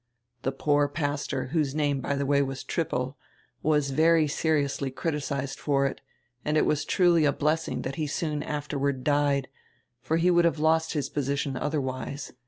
"The 0.41 0.51
poor 0.51 0.87
pastor, 0.87 1.49
whose 1.49 1.75
name, 1.75 2.01
by 2.01 2.15
the 2.15 2.25
way, 2.25 2.41
was 2.41 2.63
Trippel, 2.63 3.19
was 3.61 3.91
very 3.91 4.27
seriously 4.27 4.89
criticised 4.89 5.59
for 5.59 5.85
it, 5.85 6.01
and 6.43 6.57
it 6.57 6.65
was 6.65 6.85
truly 6.85 7.23
a 7.23 7.31
blessing 7.31 7.83
that 7.83 7.97
he 7.97 8.07
soon 8.07 8.41
afterward 8.41 9.03
died, 9.03 9.47
for 10.01 10.17
he 10.17 10.31
would 10.31 10.45
have 10.45 10.57
lost 10.57 10.93
his 10.93 11.07
position 11.07 11.55
otherwise. 11.55 12.33